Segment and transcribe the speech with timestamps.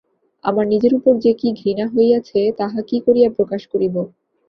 [0.45, 3.95] আমার নিজের উপর যে কী ঘৃণা হইয়াছে তাহা কী করিয়া প্রকাশ করিব।